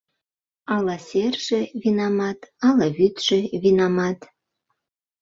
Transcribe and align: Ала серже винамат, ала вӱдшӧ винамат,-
Ала 0.75 0.95
серже 1.07 1.59
винамат, 1.81 2.39
ала 2.67 2.87
вӱдшӧ 2.97 3.39
винамат,- 3.63 4.19